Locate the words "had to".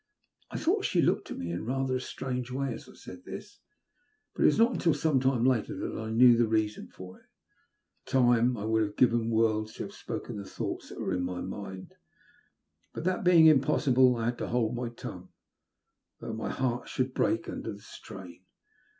14.25-14.47